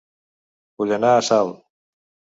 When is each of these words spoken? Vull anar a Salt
Vull 0.83 0.95
anar 0.97 1.11
a 1.19 1.23
Salt 1.31 1.63